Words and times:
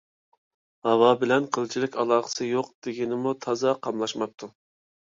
ھاۋا 0.87 1.09
بىلەن 1.25 1.45
قىلچىلىك 1.57 1.99
ئالاقىسى 2.05 2.49
يوق 2.55 2.75
دېگىنىمۇ 2.89 3.39
تازا 3.47 3.79
قاملاشماپتۇ 3.87 4.57